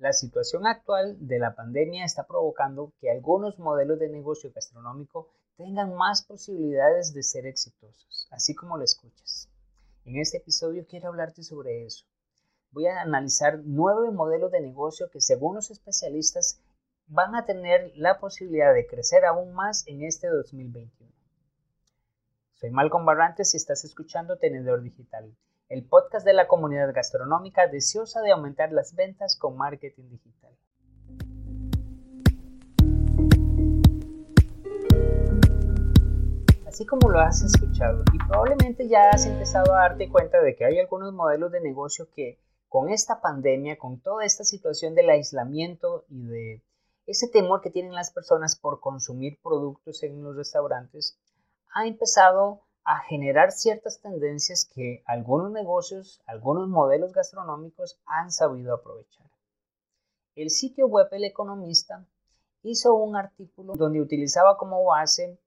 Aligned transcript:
La 0.00 0.14
situación 0.14 0.66
actual 0.66 1.18
de 1.20 1.38
la 1.38 1.54
pandemia 1.54 2.06
está 2.06 2.26
provocando 2.26 2.94
que 2.98 3.10
algunos 3.10 3.58
modelos 3.58 3.98
de 3.98 4.08
negocio 4.08 4.50
gastronómico 4.50 5.28
tengan 5.58 5.94
más 5.94 6.22
posibilidades 6.22 7.12
de 7.12 7.22
ser 7.22 7.44
exitosos, 7.44 8.26
así 8.30 8.54
como 8.54 8.78
lo 8.78 8.84
escuchas. 8.84 9.50
En 10.06 10.16
este 10.16 10.38
episodio 10.38 10.86
quiero 10.88 11.08
hablarte 11.08 11.42
sobre 11.42 11.84
eso. 11.84 12.06
Voy 12.70 12.86
a 12.86 13.02
analizar 13.02 13.60
nueve 13.62 14.10
modelos 14.10 14.50
de 14.50 14.62
negocio 14.62 15.10
que 15.10 15.20
según 15.20 15.56
los 15.56 15.70
especialistas 15.70 16.62
van 17.06 17.34
a 17.34 17.44
tener 17.44 17.92
la 17.94 18.18
posibilidad 18.18 18.72
de 18.72 18.86
crecer 18.86 19.26
aún 19.26 19.52
más 19.52 19.86
en 19.86 20.02
este 20.02 20.28
2021. 20.28 21.12
Soy 22.54 22.70
Malcolm 22.70 23.04
Barrantes 23.04 23.52
y 23.52 23.58
estás 23.58 23.84
escuchando 23.84 24.38
Tenedor 24.38 24.80
Digital 24.80 25.36
el 25.70 25.84
podcast 25.84 26.26
de 26.26 26.32
la 26.32 26.48
comunidad 26.48 26.92
gastronómica 26.92 27.68
deseosa 27.68 28.20
de 28.22 28.32
aumentar 28.32 28.72
las 28.72 28.96
ventas 28.96 29.36
con 29.36 29.56
marketing 29.56 30.10
digital. 30.10 30.50
Así 36.66 36.84
como 36.84 37.08
lo 37.08 37.20
has 37.20 37.42
escuchado 37.42 38.02
y 38.12 38.18
probablemente 38.18 38.88
ya 38.88 39.10
has 39.10 39.26
empezado 39.26 39.72
a 39.72 39.82
darte 39.82 40.08
cuenta 40.08 40.40
de 40.40 40.56
que 40.56 40.64
hay 40.64 40.80
algunos 40.80 41.12
modelos 41.12 41.52
de 41.52 41.60
negocio 41.60 42.08
que 42.16 42.40
con 42.68 42.88
esta 42.88 43.20
pandemia, 43.20 43.78
con 43.78 44.00
toda 44.00 44.24
esta 44.24 44.42
situación 44.42 44.96
del 44.96 45.10
aislamiento 45.10 46.04
y 46.08 46.26
de 46.26 46.62
ese 47.06 47.28
temor 47.28 47.60
que 47.60 47.70
tienen 47.70 47.94
las 47.94 48.10
personas 48.10 48.56
por 48.56 48.80
consumir 48.80 49.38
productos 49.40 50.02
en 50.02 50.20
los 50.24 50.34
restaurantes, 50.34 51.16
ha 51.72 51.86
empezado 51.86 52.62
a 52.92 52.98
generar 53.04 53.52
ciertas 53.52 54.00
tendencias 54.00 54.64
que 54.64 55.04
algunos 55.06 55.52
negocios, 55.52 56.20
algunos 56.26 56.68
modelos 56.68 57.12
gastronómicos 57.12 58.00
han 58.04 58.32
sabido 58.32 58.74
aprovechar. 58.74 59.30
El 60.34 60.50
sitio 60.50 60.88
web 60.88 61.06
El 61.12 61.22
Economista 61.22 62.04
hizo 62.64 62.96
un 62.96 63.14
artículo 63.14 63.74
donde 63.76 64.00
utilizaba 64.00 64.56
como 64.56 64.82
base 64.82 65.38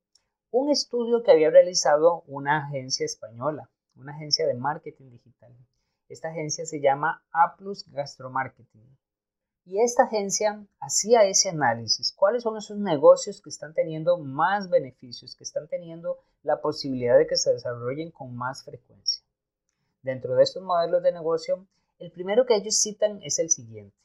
un 0.51 0.69
estudio 0.69 1.21
que 1.21 1.31
había 1.31 1.49
realizado 1.49 2.23
una 2.27 2.65
agencia 2.65 3.05
española, 3.05 3.69
una 3.97 4.13
agencia 4.13 4.47
de 4.47 4.53
marketing 4.53 5.09
digital. 5.09 5.53
Esta 6.07 6.29
agencia 6.29 6.65
se 6.65 6.79
llama 6.79 7.25
A 7.33 7.57
Plus 7.57 7.85
Gastromarketing. 7.91 8.97
Y 9.65 9.79
esta 9.81 10.03
agencia 10.03 10.65
hacía 10.81 11.23
ese 11.23 11.49
análisis. 11.49 12.11
¿Cuáles 12.11 12.43
son 12.43 12.57
esos 12.57 12.77
negocios 12.77 13.41
que 13.41 13.49
están 13.49 13.73
teniendo 13.73 14.17
más 14.17 14.69
beneficios, 14.69 15.37
que 15.37 15.45
están 15.45 15.69
teniendo 15.69 16.19
la 16.43 16.59
posibilidad 16.59 17.17
de 17.17 17.27
que 17.27 17.37
se 17.37 17.53
desarrollen 17.53 18.11
con 18.11 18.35
más 18.35 18.65
frecuencia? 18.65 19.23
Dentro 20.01 20.35
de 20.35 20.43
estos 20.43 20.63
modelos 20.63 21.01
de 21.01 21.13
negocio, 21.13 21.65
el 21.99 22.11
primero 22.11 22.45
que 22.45 22.55
ellos 22.55 22.81
citan 22.81 23.21
es 23.23 23.39
el 23.39 23.49
siguiente. 23.49 23.95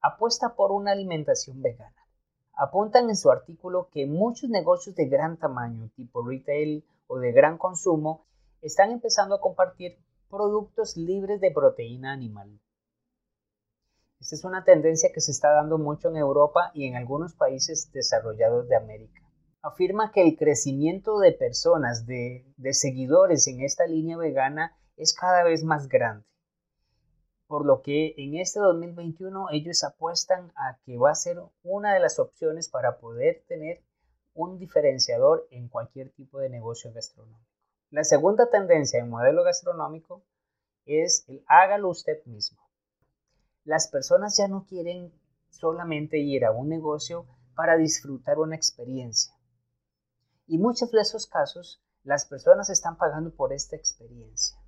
Apuesta 0.00 0.54
por 0.56 0.72
una 0.72 0.92
alimentación 0.92 1.60
vegana. 1.60 2.06
Apuntan 2.54 3.10
en 3.10 3.16
su 3.16 3.30
artículo 3.30 3.90
que 3.92 4.06
muchos 4.06 4.48
negocios 4.48 4.96
de 4.96 5.08
gran 5.08 5.36
tamaño, 5.36 5.90
tipo 5.94 6.26
retail 6.26 6.86
o 7.06 7.18
de 7.18 7.32
gran 7.32 7.58
consumo, 7.58 8.24
están 8.62 8.92
empezando 8.92 9.34
a 9.34 9.40
compartir 9.42 9.98
productos 10.30 10.96
libres 10.96 11.38
de 11.42 11.50
proteína 11.50 12.12
animal 12.12 12.58
esta 14.24 14.36
es 14.36 14.44
una 14.44 14.64
tendencia 14.64 15.12
que 15.12 15.20
se 15.20 15.32
está 15.32 15.50
dando 15.50 15.76
mucho 15.76 16.08
en 16.08 16.16
Europa 16.16 16.70
y 16.72 16.86
en 16.86 16.96
algunos 16.96 17.34
países 17.34 17.92
desarrollados 17.92 18.66
de 18.68 18.76
América. 18.76 19.20
Afirma 19.60 20.12
que 20.12 20.22
el 20.22 20.38
crecimiento 20.38 21.18
de 21.18 21.32
personas, 21.32 22.06
de, 22.06 22.46
seguidores 22.70 23.46
en 23.48 23.60
esta 23.60 23.86
línea 23.86 24.16
vegana 24.16 24.74
es 24.96 25.12
cada 25.12 25.42
vez 25.44 25.62
más 25.62 25.90
grande. 25.90 26.24
Por 27.46 27.66
lo 27.66 27.82
que 27.82 28.14
en 28.16 28.36
este 28.36 28.60
2021 28.60 29.48
ellos 29.52 29.84
apuestan 29.84 30.52
a 30.56 30.78
que 30.86 30.96
va 30.96 31.10
a 31.10 31.14
ser 31.14 31.42
una 31.62 31.92
de 31.92 32.00
las 32.00 32.18
opciones 32.18 32.70
para 32.70 33.00
poder 33.00 33.44
tener 33.46 33.82
un 34.32 34.58
diferenciador 34.58 35.46
en 35.50 35.68
cualquier 35.68 36.08
tipo 36.12 36.38
de 36.38 36.48
negocio 36.48 36.90
gastronómico. 36.94 37.44
La 37.90 38.04
segunda 38.04 38.48
tendencia 38.48 39.00
en 39.00 39.10
modelo 39.10 39.44
gastronómico 39.44 40.24
es 40.86 41.26
el 41.28 41.44
hágalo 41.46 41.90
usted 41.90 42.24
mismo 42.24 42.63
las 43.64 43.88
personas 43.88 44.36
ya 44.36 44.46
no 44.48 44.64
quieren 44.66 45.12
solamente 45.48 46.18
ir 46.18 46.44
a 46.44 46.52
un 46.52 46.68
negocio 46.68 47.26
para 47.54 47.76
disfrutar 47.76 48.38
una 48.38 48.56
experiencia. 48.56 49.34
Y 50.46 50.58
muchos 50.58 50.90
de 50.90 51.00
esos 51.00 51.26
casos, 51.26 51.82
las 52.02 52.26
personas 52.26 52.68
están 52.68 52.98
pagando 52.98 53.34
por 53.34 53.52
esta 53.52 53.76
experiencia. 53.76 54.58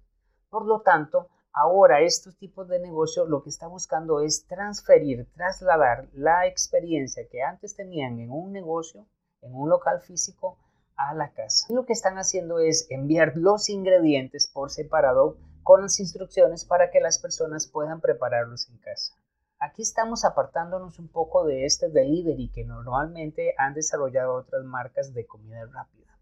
Por 0.49 0.65
lo 0.65 0.81
tanto, 0.81 1.29
ahora 1.53 2.01
estos 2.01 2.39
tipos 2.39 2.69
de 2.69 2.81
negocio 2.81 3.27
lo 3.27 3.43
que 3.43 3.51
está 3.51 3.67
buscando 3.67 4.21
es 4.21 4.47
transferir, 4.47 5.31
trasladar 5.35 6.09
la 6.15 6.47
experiencia 6.47 7.29
que 7.31 7.43
antes 7.43 7.77
tenían 7.77 8.19
en 8.21 8.31
un 8.31 8.53
negocio, 8.53 9.07
en 9.43 9.55
un 9.55 9.69
local 9.69 10.01
físico, 10.01 10.59
a 10.97 11.13
la 11.13 11.31
casa. 11.33 11.67
Y 11.69 11.75
lo 11.75 11.85
que 11.85 11.93
están 11.93 12.17
haciendo 12.17 12.59
es 12.59 12.87
enviar 12.89 13.33
los 13.37 13.69
ingredientes 13.69 14.47
por 14.47 14.71
separado 14.71 15.37
con 15.67 15.83
las 15.83 15.99
instrucciones 15.99 16.65
para 16.65 16.93
que 16.93 17.01
las 17.01 17.19
personas 17.19 17.67
puedan 17.67 18.01
prepararlos 18.01 18.69
en 18.69 18.79
casa. 18.79 19.17
Aquí 19.59 19.83
estamos 19.83 20.25
apartándonos 20.25 21.01
un 21.01 21.09
poco 21.09 21.45
de 21.45 21.67
este 21.67 21.89
delivery 21.89 22.53
que 22.53 22.65
normalmente 22.65 23.53
han 23.59 23.75
desarrollado 23.75 24.35
otras 24.35 24.65
marcas 24.65 25.13
de 25.13 25.27
comida 25.27 25.67
rápida. 25.67 26.17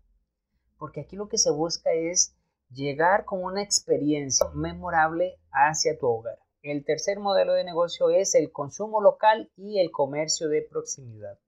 Porque 0.79 1.03
aquí 1.03 1.17
lo 1.17 1.29
que 1.29 1.37
se 1.37 1.51
busca 1.51 1.93
es 1.93 2.35
llegar 2.71 3.27
con 3.27 3.45
una 3.45 3.63
experiencia 3.63 4.47
memorable 4.55 5.39
hacia 5.51 5.99
tu 5.99 6.07
hogar. 6.07 6.39
El 6.63 6.83
tercer 6.87 7.21
modelo 7.21 7.53
de 7.53 7.65
negocio 7.65 8.09
es 8.09 8.35
el 8.35 8.51
consumo 8.51 9.03
local 9.03 9.53
y 9.59 9.79
el 9.79 9.91
comercio 9.91 10.49
de 10.49 10.63
proximidad. 10.63 11.39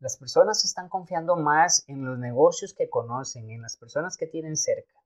Las 0.00 0.16
personas 0.16 0.64
están 0.64 0.88
confiando 0.88 1.36
más 1.36 1.84
en 1.88 2.06
los 2.06 2.18
negocios 2.18 2.72
que 2.72 2.88
conocen, 2.88 3.50
en 3.50 3.60
las 3.60 3.76
personas 3.76 4.16
que 4.16 4.26
tienen 4.26 4.56
cerca 4.56 5.01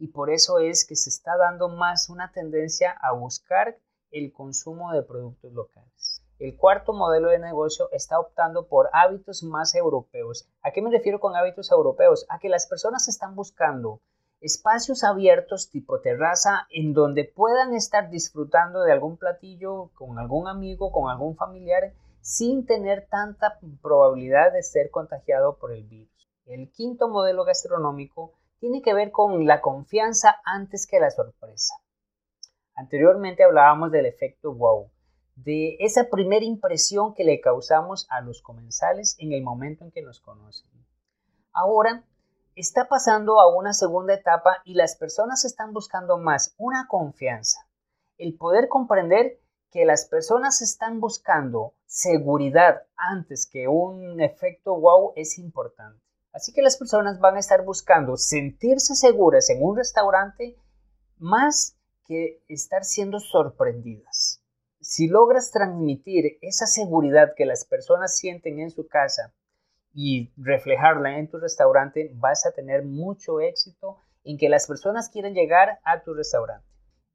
y 0.00 0.08
por 0.08 0.30
eso 0.30 0.58
es 0.58 0.86
que 0.86 0.96
se 0.96 1.10
está 1.10 1.36
dando 1.36 1.68
más 1.68 2.08
una 2.08 2.32
tendencia 2.32 2.96
a 3.02 3.12
buscar 3.12 3.78
el 4.10 4.32
consumo 4.32 4.92
de 4.92 5.02
productos 5.02 5.52
locales. 5.52 6.22
El 6.38 6.56
cuarto 6.56 6.94
modelo 6.94 7.28
de 7.28 7.38
negocio 7.38 7.90
está 7.92 8.18
optando 8.18 8.66
por 8.66 8.88
hábitos 8.94 9.42
más 9.42 9.74
europeos. 9.74 10.48
¿A 10.62 10.70
qué 10.70 10.80
me 10.80 10.90
refiero 10.90 11.20
con 11.20 11.36
hábitos 11.36 11.70
europeos? 11.70 12.24
A 12.30 12.38
que 12.38 12.48
las 12.48 12.66
personas 12.66 13.08
están 13.08 13.36
buscando 13.36 14.00
espacios 14.40 15.04
abiertos 15.04 15.68
tipo 15.68 16.00
terraza 16.00 16.66
en 16.70 16.94
donde 16.94 17.24
puedan 17.24 17.74
estar 17.74 18.08
disfrutando 18.08 18.80
de 18.80 18.92
algún 18.92 19.18
platillo 19.18 19.90
con 19.92 20.18
algún 20.18 20.48
amigo, 20.48 20.92
con 20.92 21.10
algún 21.10 21.36
familiar, 21.36 21.92
sin 22.22 22.64
tener 22.64 23.06
tanta 23.10 23.58
probabilidad 23.82 24.50
de 24.54 24.62
ser 24.62 24.90
contagiado 24.90 25.58
por 25.58 25.72
el 25.72 25.84
virus. 25.84 26.08
El 26.46 26.70
quinto 26.72 27.08
modelo 27.10 27.44
gastronómico 27.44 28.32
tiene 28.60 28.82
que 28.82 28.94
ver 28.94 29.10
con 29.10 29.46
la 29.46 29.60
confianza 29.60 30.36
antes 30.44 30.86
que 30.86 31.00
la 31.00 31.10
sorpresa. 31.10 31.74
Anteriormente 32.74 33.42
hablábamos 33.42 33.90
del 33.90 34.06
efecto 34.06 34.54
wow, 34.54 34.90
de 35.34 35.76
esa 35.80 36.04
primera 36.10 36.44
impresión 36.44 37.14
que 37.14 37.24
le 37.24 37.40
causamos 37.40 38.06
a 38.10 38.20
los 38.20 38.42
comensales 38.42 39.16
en 39.18 39.32
el 39.32 39.42
momento 39.42 39.84
en 39.84 39.90
que 39.90 40.02
nos 40.02 40.20
conocen. 40.20 40.70
Ahora 41.52 42.04
está 42.54 42.86
pasando 42.88 43.40
a 43.40 43.54
una 43.54 43.72
segunda 43.72 44.14
etapa 44.14 44.58
y 44.64 44.74
las 44.74 44.96
personas 44.96 45.44
están 45.44 45.72
buscando 45.72 46.18
más 46.18 46.54
una 46.58 46.86
confianza, 46.86 47.66
el 48.18 48.36
poder 48.36 48.68
comprender 48.68 49.40
que 49.70 49.84
las 49.84 50.06
personas 50.06 50.60
están 50.60 51.00
buscando 51.00 51.74
seguridad 51.86 52.82
antes 52.96 53.46
que 53.46 53.68
un 53.68 54.20
efecto 54.20 54.78
wow 54.78 55.12
es 55.16 55.38
importante. 55.38 56.09
Así 56.32 56.52
que 56.52 56.62
las 56.62 56.76
personas 56.76 57.18
van 57.18 57.36
a 57.36 57.40
estar 57.40 57.64
buscando 57.64 58.16
sentirse 58.16 58.94
seguras 58.94 59.50
en 59.50 59.62
un 59.62 59.76
restaurante 59.76 60.56
más 61.18 61.76
que 62.06 62.42
estar 62.48 62.84
siendo 62.84 63.20
sorprendidas. 63.20 64.42
Si 64.80 65.08
logras 65.08 65.50
transmitir 65.50 66.38
esa 66.40 66.66
seguridad 66.66 67.34
que 67.36 67.46
las 67.46 67.64
personas 67.64 68.16
sienten 68.16 68.60
en 68.60 68.70
su 68.70 68.86
casa 68.86 69.34
y 69.92 70.32
reflejarla 70.36 71.18
en 71.18 71.28
tu 71.28 71.38
restaurante, 71.38 72.10
vas 72.14 72.46
a 72.46 72.52
tener 72.52 72.84
mucho 72.84 73.40
éxito 73.40 73.98
en 74.24 74.38
que 74.38 74.48
las 74.48 74.66
personas 74.66 75.10
quieran 75.10 75.34
llegar 75.34 75.80
a 75.84 76.02
tu 76.02 76.14
restaurante. 76.14 76.66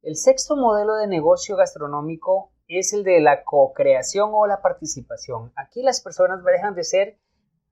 El 0.02 0.16
sexto 0.16 0.56
modelo 0.56 0.94
de 0.96 1.06
negocio 1.06 1.56
gastronómico 1.56 2.52
es 2.68 2.92
el 2.92 3.02
de 3.02 3.20
la 3.20 3.44
co-creación 3.44 4.30
o 4.32 4.46
la 4.46 4.62
participación. 4.62 5.52
Aquí 5.56 5.82
las 5.82 6.00
personas 6.00 6.44
dejan 6.44 6.74
de 6.74 6.84
ser 6.84 7.18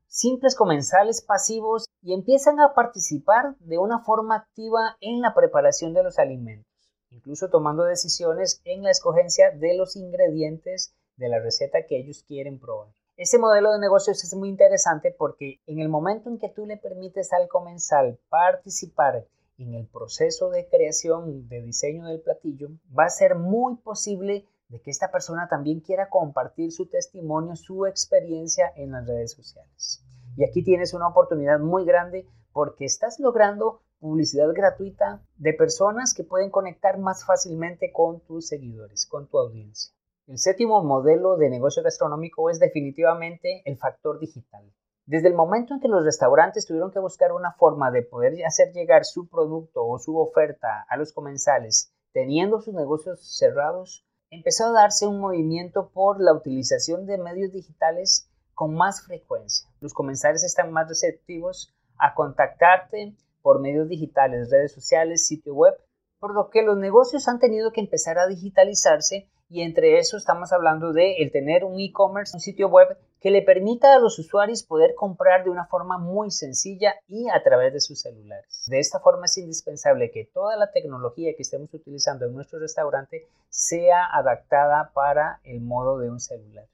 simples 0.07 0.55
comensales 0.55 1.23
pasivos 1.23 1.87
y 2.03 2.15
empiezan 2.15 2.61
a 2.61 2.75
participar 2.75 3.57
de 3.59 3.79
una 3.79 4.01
forma 4.01 4.37
activa 4.37 4.97
en 5.01 5.21
la 5.21 5.35
preparación 5.35 5.95
de 5.95 6.03
los 6.03 6.19
alimentos, 6.19 6.67
incluso 7.11 7.49
tomando 7.49 7.85
decisiones 7.85 8.61
en 8.65 8.83
la 8.83 8.91
escogencia 8.91 9.51
de 9.51 9.77
los 9.77 9.97
ingredientes 9.97 10.95
de 11.17 11.29
la 11.29 11.41
receta 11.41 11.87
que 11.87 11.99
ellos 11.99 12.25
quieren 12.27 12.59
probar. 12.59 12.93
Este 13.17 13.39
modelo 13.39 13.73
de 13.73 13.79
negocios 13.79 14.25
es 14.25 14.35
muy 14.35 14.49
interesante 14.49 15.15
porque 15.17 15.61
en 15.67 15.79
el 15.79 15.89
momento 15.89 16.29
en 16.29 16.39
que 16.39 16.49
tú 16.49 16.67
le 16.67 16.77
permites 16.77 17.33
al 17.33 17.47
comensal 17.47 18.19
participar 18.29 19.29
en 19.57 19.75
el 19.75 19.87
proceso 19.87 20.51
de 20.51 20.69
creación, 20.69 21.49
de 21.49 21.63
diseño 21.63 22.07
del 22.09 22.21
platillo, 22.21 22.71
va 22.97 23.05
a 23.05 23.11
ser 23.11 23.37
muy 23.37 23.77
posible 23.77 24.49
de 24.69 24.81
que 24.81 24.91
esta 24.91 25.11
persona 25.11 25.49
también 25.49 25.81
quiera 25.81 26.09
compartir 26.09 26.73
su 26.73 26.87
testimonio, 26.87 27.57
su 27.57 27.87
experiencia 27.87 28.73
en 28.77 28.93
las 28.93 29.07
redes 29.07 29.33
sociales. 29.33 30.05
Y 30.37 30.45
aquí 30.45 30.65
tienes 30.65 30.95
una 30.95 31.09
oportunidad 31.09 31.61
muy 31.61 31.85
grande 31.85 32.27
porque 32.53 32.85
estás 32.85 33.21
logrando 33.21 33.83
publicidad 34.01 34.53
gratuita 34.55 35.23
de 35.37 35.55
personas 35.55 36.15
que 36.15 36.25
pueden 36.25 36.51
conectar 36.51 36.99
más 36.99 37.25
fácilmente 37.25 37.93
con 37.93 38.21
tus 38.21 38.49
seguidores, 38.49 39.07
con 39.07 39.29
tu 39.29 39.39
audiencia. 39.39 39.95
El 40.27 40.39
séptimo 40.39 40.83
modelo 40.83 41.37
de 41.37 41.51
negocio 41.51 41.83
gastronómico 41.83 42.49
es 42.51 42.59
definitivamente 42.59 43.63
el 43.65 43.77
factor 43.77 44.19
digital. 44.19 44.73
Desde 45.07 45.29
el 45.29 45.35
momento 45.35 45.75
en 45.75 45.81
que 45.81 45.89
los 45.89 46.05
restaurantes 46.05 46.67
tuvieron 46.67 46.91
que 46.91 46.99
buscar 46.99 47.33
una 47.33 47.53
forma 47.53 47.91
de 47.91 48.03
poder 48.03 48.43
hacer 48.47 48.73
llegar 48.73 49.05
su 49.05 49.29
producto 49.29 49.87
o 49.87 49.99
su 49.99 50.19
oferta 50.19 50.87
a 50.89 50.97
los 50.97 51.13
comensales 51.13 51.95
teniendo 52.15 52.61
sus 52.61 52.73
negocios 52.73 53.37
cerrados, 53.37 54.07
empezó 54.31 54.67
a 54.67 54.73
darse 54.73 55.07
un 55.07 55.21
movimiento 55.21 55.91
por 55.91 56.21
la 56.21 56.33
utilización 56.33 57.07
de 57.07 57.19
medios 57.19 57.53
digitales 57.53 58.29
con 58.55 58.75
más 58.75 59.05
frecuencia. 59.05 59.69
Los 59.81 59.95
comensales 59.95 60.45
están 60.45 60.73
más 60.73 60.89
receptivos 60.89 61.75
a 61.99 62.15
contactarte 62.15 63.15
por 63.43 63.61
medios 63.61 63.89
digitales, 63.89 64.51
redes 64.51 64.73
sociales, 64.73 65.27
sitio 65.27 65.55
web, 65.55 65.75
por 66.19 66.35
lo 66.35 66.51
que 66.51 66.63
los 66.63 66.79
negocios 66.79 67.29
han 67.29 67.39
tenido 67.39 67.73
que 67.73 67.81
empezar 67.81 68.19
a 68.19 68.27
digitalizarse 68.27 69.29
y 69.49 69.63
entre 69.63 69.99
eso 69.99 70.17
estamos 70.17 70.53
hablando 70.53 70.93
de 70.93 71.17
el 71.17 71.31
tener 71.31 71.65
un 71.65 71.79
e-commerce, 71.79 72.37
un 72.37 72.41
sitio 72.41 72.69
web 72.69 72.97
que 73.21 73.31
le 73.31 73.43
permita 73.43 73.95
a 73.95 73.99
los 73.99 74.19
usuarios 74.19 74.63
poder 74.63 74.95
comprar 74.95 75.45
de 75.45 75.51
una 75.51 75.67
forma 75.67 75.97
muy 75.97 76.31
sencilla 76.31 76.95
y 77.09 77.29
a 77.31 77.43
través 77.43 77.73
de 77.73 77.81
sus 77.81 78.01
celulares. 78.01 78.65
De 78.67 78.79
esta 78.79 79.01
forma 79.01 79.27
es 79.27 79.39
indispensable 79.39 80.11
que 80.11 80.27
toda 80.27 80.57
la 80.57 80.71
tecnología 80.73 81.35
que 81.37 81.43
estemos 81.43 81.73
utilizando 81.73 82.27
en 82.27 82.35
nuestro 82.35 82.59
restaurante 82.59 83.27
sea 83.49 84.05
adaptada 84.13 84.91
para 84.93 85.41
el 85.45 85.61
modo 85.61 85.99
de 85.99 86.11
un 86.11 86.21
celular. 86.21 86.67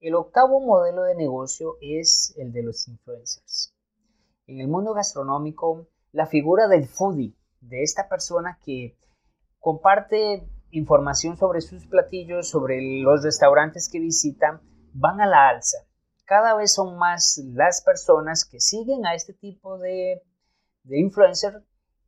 El 0.00 0.14
octavo 0.14 0.60
modelo 0.60 1.04
de 1.04 1.14
negocio 1.14 1.76
es 1.80 2.34
el 2.36 2.52
de 2.52 2.62
los 2.62 2.86
influencers. 2.88 3.72
En 4.46 4.60
el 4.60 4.68
mundo 4.68 4.92
gastronómico, 4.92 5.86
la 6.12 6.26
figura 6.26 6.68
del 6.68 6.86
foodie, 6.86 7.32
de 7.62 7.82
esta 7.82 8.08
persona 8.08 8.58
que 8.62 8.94
comparte 9.58 10.46
información 10.74 11.36
sobre 11.36 11.60
sus 11.60 11.86
platillos, 11.86 12.48
sobre 12.48 12.80
los 13.00 13.22
restaurantes 13.22 13.88
que 13.88 14.00
visitan, 14.00 14.60
van 14.92 15.20
a 15.20 15.26
la 15.26 15.48
alza. 15.48 15.78
Cada 16.24 16.54
vez 16.54 16.74
son 16.74 16.96
más 16.98 17.40
las 17.52 17.82
personas 17.82 18.44
que 18.44 18.60
siguen 18.60 19.06
a 19.06 19.14
este 19.14 19.34
tipo 19.34 19.78
de, 19.78 20.22
de 20.84 21.00
influencer 21.00 21.62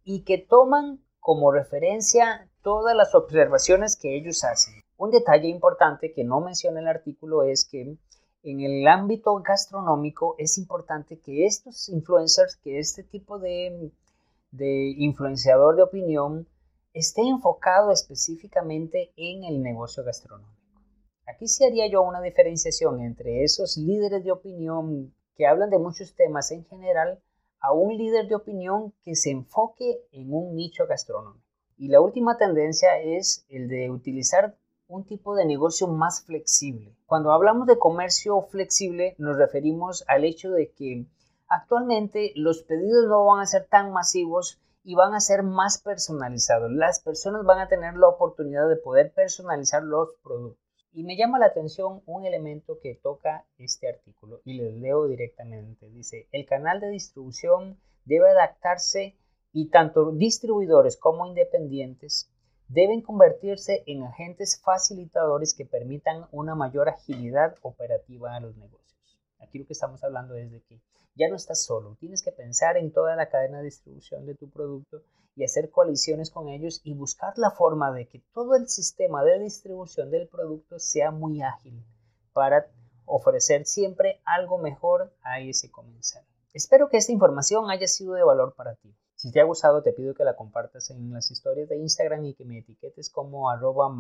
y 0.05 0.25
que 0.25 0.39
toman 0.39 1.01
como 1.21 1.53
referencia 1.53 2.51
todas 2.63 2.97
las 2.97 3.15
observaciones 3.15 3.97
que 3.97 4.17
ellos 4.17 4.45
hacen. 4.45 4.75
Un 4.97 5.11
detalle 5.11 5.49
importante 5.49 6.13
que 6.13 6.25
no 6.25 6.41
menciona 6.41 6.81
el 6.81 6.89
artículo 6.89 7.43
es 7.43 7.69
que 7.69 7.99
en 8.43 8.61
el 8.61 8.87
ámbito 8.87 9.35
gastronómico 9.43 10.37
es 10.39 10.57
importante 10.57 11.19
que 11.19 11.47
estos 11.47 11.89
influencers, 11.89 12.57
que 12.57 12.79
este 12.79 13.03
tipo 13.03 13.39
de, 13.39 13.93
de 14.53 14.95
influenciador 14.97 15.77
de 15.77 15.83
opinión, 15.83 16.47
esté 16.97 17.21
enfocado 17.21 17.93
específicamente 17.93 19.13
en 19.19 19.45
el 19.45 19.63
negocio 19.63 20.03
gastronómico. 20.03 20.51
Aquí 21.27 21.47
sí 21.47 21.63
haría 21.63 21.91
yo 21.91 22.01
una 22.01 22.23
diferenciación 22.23 23.03
entre 23.03 23.45
esos 23.45 23.77
líderes 23.77 24.25
de 24.25 24.33
opinión 24.33 25.15
que 25.35 25.47
hablan 25.47 25.69
de 25.69 25.79
muchos 25.79 26.15
temas 26.15 26.51
en 26.53 26.65
general 26.65 27.23
a 27.61 27.75
un 27.75 27.99
líder 27.99 28.29
de 28.29 28.37
opinión 28.37 28.95
que 29.03 29.15
se 29.15 29.31
enfoque 29.31 30.07
en 30.11 30.33
un 30.33 30.55
nicho 30.55 30.87
gastronómico. 30.87 31.45
Y 31.77 31.89
la 31.89 32.01
última 32.01 32.39
tendencia 32.39 32.99
es 32.99 33.45
el 33.51 33.69
de 33.69 33.91
utilizar 33.91 34.57
un 34.89 35.05
tipo 35.05 35.35
de 35.35 35.45
negocio 35.45 35.89
más 35.89 36.25
flexible. 36.25 36.97
Cuando 37.05 37.31
hablamos 37.31 37.67
de 37.67 37.79
comercio 37.79 38.41
flexible 38.41 39.17
nos 39.19 39.37
referimos 39.37 40.03
al 40.09 40.25
hecho 40.25 40.51
de 40.51 40.73
que 40.73 41.05
actualmente 41.47 42.33
los 42.37 42.63
pedidos 42.63 43.07
no 43.07 43.27
van 43.27 43.43
a 43.43 43.47
ser 43.47 43.67
tan 43.67 43.93
masivos 43.93 44.63
y 44.89 44.95
van 44.95 45.15
a 45.15 45.21
ser 45.21 45.43
más 45.43 45.83
personalizados. 45.83 46.71
Las 46.71 47.01
personas 47.01 47.45
van 47.45 47.59
a 47.59 47.67
tener 47.67 47.97
la 47.97 48.07
oportunidad 48.07 48.69
de 48.69 48.77
poder 48.77 49.13
personalizar 49.13 49.83
los 49.83 50.11
productos. 50.23 50.65
Y 50.93 51.03
me 51.03 51.17
llama 51.17 51.41
la 51.41 51.47
atención 51.47 52.05
un 52.07 52.25
elemento 52.25 52.79
que 52.81 52.95
toca 52.95 53.45
este 53.59 53.89
artículo 53.89 54.43
y 54.45 54.55
les 54.55 54.73
leo 54.75 55.09
directamente. 55.09 55.91
Dice, 55.91 56.29
el 56.31 56.47
canal 56.47 56.79
de 56.79 56.91
distribución 56.91 57.81
debe 58.05 58.31
adaptarse 58.31 59.19
y 59.53 59.71
tanto 59.71 60.13
distribuidores 60.13 60.97
como 60.97 61.27
independientes 61.27 62.31
deben 62.69 63.03
convertirse 63.03 63.83
en 63.89 64.05
agentes 64.05 64.63
facilitadores 64.65 65.53
que 65.53 65.67
permitan 65.67 66.29
una 66.31 66.55
mayor 66.55 66.89
agilidad 66.89 67.57
operativa 67.61 68.37
a 68.37 68.41
los 68.41 68.57
negocios. 68.57 68.96
Aquí 69.39 69.59
lo 69.59 69.67
que 69.67 69.73
estamos 69.73 70.03
hablando 70.05 70.35
es 70.35 70.51
de 70.51 70.61
que 70.63 70.81
ya 71.15 71.29
no 71.29 71.37
estás 71.37 71.65
solo, 71.65 71.97
tienes 71.99 72.23
que 72.23 72.33
pensar 72.33 72.77
en 72.77 72.93
toda 72.93 73.17
la 73.17 73.29
cadena 73.29 73.59
de 73.59 73.65
distribución 73.65 74.27
de 74.27 74.35
tu 74.35 74.51
producto 74.51 75.03
y 75.35 75.45
hacer 75.45 75.71
coaliciones 75.71 76.31
con 76.31 76.49
ellos 76.49 76.81
y 76.85 76.95
buscar 76.95 77.35
la 77.37 77.51
forma 77.51 77.93
de 77.93 78.07
que 78.07 78.23
todo 78.33 78.55
el 78.55 78.69
sistema 78.69 79.23
de 79.25 79.39
distribución 79.39 80.11
del 80.11 80.29
producto 80.29 80.79
sea 80.79 81.11
muy 81.11 81.43
ágil 81.43 81.85
para 82.33 82.67
ofrecer 83.05 83.67
siempre 83.67 84.21
algo 84.25 84.59
mejor 84.59 85.13
a 85.23 85.41
ese 85.41 85.71
comensal. 85.71 86.25
Espero 86.53 86.89
que 86.89 86.97
esta 86.97 87.13
información 87.13 87.71
haya 87.71 87.87
sido 87.87 88.15
de 88.15 88.25
valor 88.25 88.55
para 88.55 88.75
ti. 88.77 88.95
Si 89.15 89.31
te 89.31 89.41
ha 89.41 89.45
gustado, 89.45 89.83
te 89.83 89.93
pido 89.93 90.15
que 90.15 90.25
la 90.25 90.37
compartas 90.37 90.91
en 90.91 91.13
las 91.13 91.31
historias 91.31 91.69
de 91.69 91.77
Instagram 91.77 92.25
y 92.25 92.35
que 92.35 92.45
me 92.45 92.59
etiquetes 92.59 93.11
como 93.11 93.51
arroba. 93.51 93.95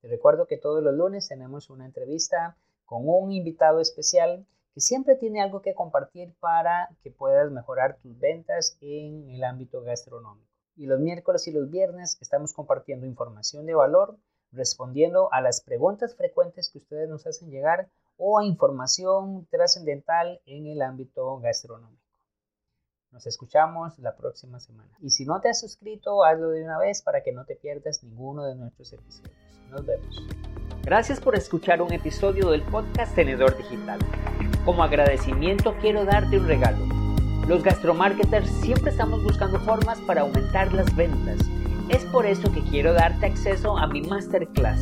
Te 0.00 0.08
recuerdo 0.08 0.46
que 0.46 0.58
todos 0.58 0.82
los 0.82 0.94
lunes 0.94 1.28
tenemos 1.28 1.70
una 1.70 1.86
entrevista 1.86 2.56
con 2.92 3.08
un 3.08 3.32
invitado 3.32 3.80
especial 3.80 4.46
que 4.74 4.82
siempre 4.82 5.16
tiene 5.16 5.40
algo 5.40 5.62
que 5.62 5.74
compartir 5.74 6.34
para 6.40 6.90
que 7.02 7.10
puedas 7.10 7.50
mejorar 7.50 7.96
tus 8.02 8.18
ventas 8.18 8.76
en 8.82 9.30
el 9.30 9.44
ámbito 9.44 9.80
gastronómico. 9.80 10.46
Y 10.76 10.84
los 10.84 11.00
miércoles 11.00 11.48
y 11.48 11.52
los 11.52 11.70
viernes 11.70 12.18
estamos 12.20 12.52
compartiendo 12.52 13.06
información 13.06 13.64
de 13.64 13.74
valor, 13.74 14.18
respondiendo 14.50 15.32
a 15.32 15.40
las 15.40 15.62
preguntas 15.62 16.14
frecuentes 16.16 16.68
que 16.68 16.78
ustedes 16.78 17.08
nos 17.08 17.26
hacen 17.26 17.50
llegar 17.50 17.88
o 18.18 18.38
a 18.38 18.44
información 18.44 19.46
trascendental 19.50 20.42
en 20.44 20.66
el 20.66 20.82
ámbito 20.82 21.38
gastronómico. 21.38 22.02
Nos 23.10 23.26
escuchamos 23.26 23.98
la 24.00 24.14
próxima 24.16 24.60
semana. 24.60 24.94
Y 25.00 25.08
si 25.08 25.24
no 25.24 25.40
te 25.40 25.48
has 25.48 25.60
suscrito, 25.60 26.24
hazlo 26.24 26.50
de 26.50 26.62
una 26.62 26.78
vez 26.78 27.00
para 27.00 27.22
que 27.22 27.32
no 27.32 27.46
te 27.46 27.56
pierdas 27.56 28.04
ninguno 28.04 28.44
de 28.44 28.54
nuestros 28.54 28.92
episodios. 28.92 29.34
Nos 29.70 29.86
vemos. 29.86 30.61
Gracias 30.84 31.20
por 31.20 31.36
escuchar 31.36 31.80
un 31.80 31.92
episodio 31.92 32.50
del 32.50 32.62
podcast 32.62 33.14
Tenedor 33.14 33.56
Digital. 33.56 34.00
Como 34.64 34.82
agradecimiento 34.82 35.76
quiero 35.80 36.04
darte 36.04 36.38
un 36.38 36.48
regalo. 36.48 36.84
Los 37.46 37.62
gastromarketers 37.62 38.50
siempre 38.50 38.90
estamos 38.90 39.22
buscando 39.22 39.60
formas 39.60 40.00
para 40.00 40.22
aumentar 40.22 40.72
las 40.72 40.92
ventas. 40.96 41.38
Es 41.88 42.04
por 42.06 42.26
eso 42.26 42.50
que 42.52 42.62
quiero 42.62 42.94
darte 42.94 43.26
acceso 43.26 43.78
a 43.78 43.86
mi 43.86 44.02
masterclass, 44.02 44.80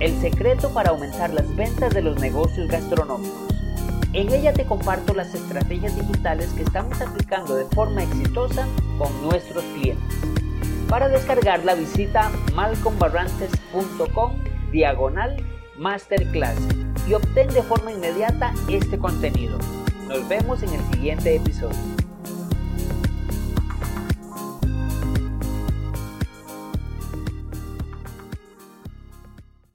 El 0.00 0.18
secreto 0.22 0.72
para 0.72 0.88
aumentar 0.88 1.34
las 1.34 1.54
ventas 1.54 1.92
de 1.92 2.00
los 2.00 2.18
negocios 2.18 2.68
gastronómicos. 2.68 3.52
En 4.14 4.32
ella 4.32 4.54
te 4.54 4.64
comparto 4.64 5.12
las 5.12 5.34
estrategias 5.34 5.94
digitales 5.96 6.50
que 6.54 6.62
estamos 6.62 6.98
aplicando 7.02 7.56
de 7.56 7.66
forma 7.66 8.02
exitosa 8.02 8.66
con 8.96 9.22
nuestros 9.22 9.64
clientes. 9.74 10.16
Para 10.88 11.08
descargarla 11.08 11.74
visita 11.74 12.30
malcombarrantes.com 12.54 14.51
diagonal 14.72 15.36
masterclass 15.76 16.58
y 17.08 17.14
obtén 17.14 17.48
de 17.48 17.62
forma 17.62 17.92
inmediata 17.92 18.52
este 18.68 18.98
contenido. 18.98 19.58
Nos 20.08 20.28
vemos 20.28 20.62
en 20.62 20.70
el 20.70 20.80
siguiente 20.92 21.36
episodio. 21.36 22.01